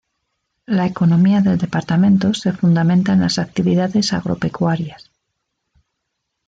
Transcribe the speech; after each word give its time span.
La 0.65 0.87
economía 0.87 1.41
del 1.41 1.59
departamento 1.59 2.33
se 2.33 2.53
fundamenta 2.53 3.13
en 3.13 3.19
las 3.21 3.37
actividades 3.37 4.13
agropecuarias. 4.13 5.11